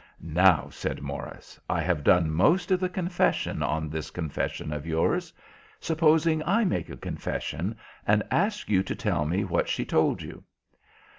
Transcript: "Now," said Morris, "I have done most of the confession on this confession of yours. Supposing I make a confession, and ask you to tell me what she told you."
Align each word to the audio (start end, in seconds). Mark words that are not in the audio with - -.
"Now," 0.23 0.67
said 0.71 1.03
Morris, 1.03 1.59
"I 1.69 1.81
have 1.81 2.03
done 2.03 2.31
most 2.31 2.71
of 2.71 2.79
the 2.79 2.89
confession 2.89 3.61
on 3.61 3.87
this 3.87 4.09
confession 4.09 4.73
of 4.73 4.87
yours. 4.87 5.31
Supposing 5.79 6.41
I 6.43 6.65
make 6.65 6.89
a 6.89 6.97
confession, 6.97 7.75
and 8.07 8.23
ask 8.31 8.67
you 8.67 8.81
to 8.81 8.95
tell 8.95 9.25
me 9.25 9.43
what 9.43 9.69
she 9.69 9.85
told 9.85 10.23
you." 10.23 10.43